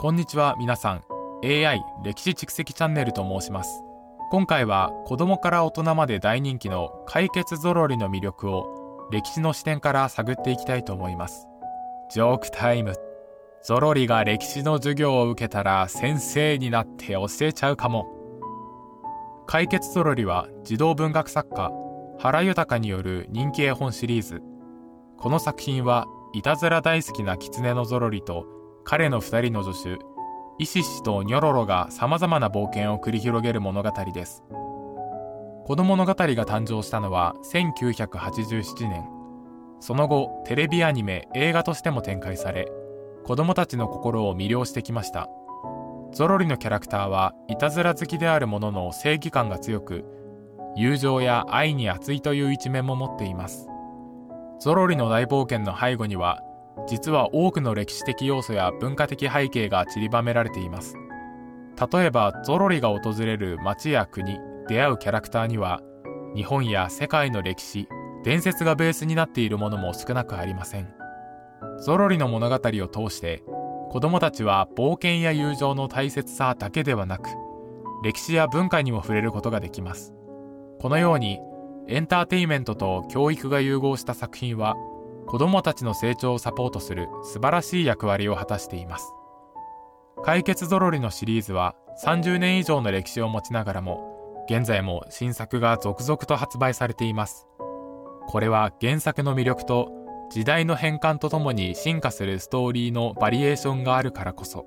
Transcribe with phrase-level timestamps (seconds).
[0.00, 1.02] こんにちは皆さん。
[1.44, 3.82] AI 歴史蓄積チャンネルと申します。
[4.30, 11.48] 今回は子供から大人まで大人気の解決ぞろりの魅力を歴史の視点から探っていきたいと思います。
[12.12, 12.94] ジョークタイム。
[13.64, 18.06] ゾロリが歴史の授業を受けたら先生になって教えちゃうかも。
[19.48, 21.72] 解決ゾロリは児童文学作家
[22.20, 24.42] 原豊による人気絵本シリーズ。
[25.16, 28.57] この作品はいたずら大好きな狐のゾロリと
[28.90, 30.02] 彼の二人の助手
[30.58, 34.42] イシシとニョロロが様々な冒険を繰り広げる物語です。
[34.48, 39.06] この物語が誕生したのは1987年。
[39.80, 42.66] その後テレビアニメ映画としても展開され
[43.26, 45.28] 子供たちの心を魅了してきました。
[46.14, 50.06] ゾロリのキャラクターはいたずら好きであるものの正義感が強く
[50.76, 53.68] 友情や愛に熱いという一面も持っています。
[54.60, 56.42] ゾロリの大冒険の背後には
[56.86, 60.96] 実は多くの歴史的要素や文化的背景が散りばめられています。
[61.92, 65.80] 例えばゾロリが訪れる町や国出会うキャラクターには
[66.34, 67.88] 日本や世界の歴史
[68.24, 70.92] 伝説がベースになっているものも少なくありません。
[71.80, 73.42] ゾロリの物語を通して
[73.90, 77.28] 子供たちは冒険や友情の大切さだけではなく
[78.02, 80.12] 歴史や文化にも触れることができます。
[80.80, 81.38] このように
[81.88, 84.76] エンターテインメントと教育が融合した作品は
[85.28, 89.12] 子供たちの成長をサポートする素晴らしい役割を果たしています。
[90.24, 97.46] 解決ぞろりのシリーズは30年以上の歴史を持ちながらも現在も新作が続々と発売されています。
[98.26, 99.90] これは原作の魅力と
[100.30, 104.66] 時代の変換とともに進化するストーリーのバリエーションがあるからこそ。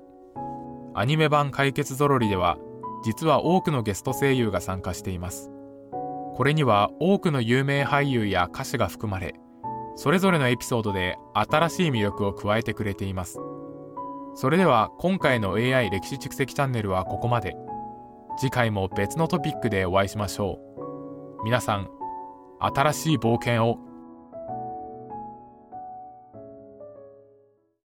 [0.94, 2.56] アニメ版解決ぞろりでは
[3.04, 5.50] 実は多くのゲスト声優が参加しています。
[6.34, 9.34] これには多くの有名俳優や歌手が含まれ
[9.94, 13.38] それぞれのエピソードで新しい魅力を加えてくれています。
[14.34, 17.54] それでは今回の AI 歴史蓄積チャンネルはここまで。
[18.38, 20.58] 次回も別のトピックでお会いしましょ
[21.40, 21.44] う。
[21.44, 21.90] 皆さん、
[22.60, 23.78] 新しい冒険を